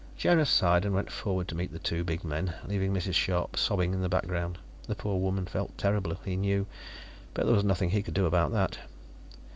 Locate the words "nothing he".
7.63-8.01